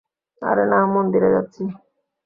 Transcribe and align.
আরে 0.41 0.63
মা, 0.71 0.79
মন্দিরে 0.93 1.29
যাচ্ছি। 1.35 1.63